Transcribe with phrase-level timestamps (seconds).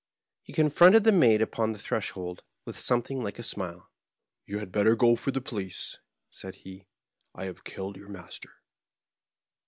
[0.41, 3.91] He confronted the maid npon the threshold with something like a smile."
[4.47, 5.99] You had better go for the police,"
[6.31, 6.87] said he;
[7.35, 8.49] "I have killed your master."